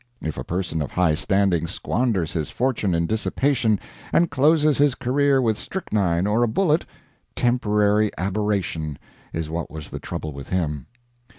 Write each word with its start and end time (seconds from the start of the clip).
If 0.19 0.39
a 0.39 0.43
person 0.43 0.81
of 0.81 0.89
high 0.89 1.13
standing 1.13 1.67
squanders 1.67 2.33
his 2.33 2.49
fortune 2.49 2.95
in 2.95 3.05
dissipation, 3.05 3.79
and 4.11 4.31
closes 4.31 4.79
his 4.79 4.95
career 4.95 5.39
with 5.39 5.59
strychnine 5.59 6.25
or 6.25 6.41
a 6.41 6.47
bullet, 6.47 6.87
"Temporary 7.35 8.09
Aberration" 8.17 8.97
is 9.31 9.47
what 9.51 9.69
was 9.69 9.89
the 9.91 9.99
trouble 9.99 10.33
with 10.33 10.49
him. 10.49 10.87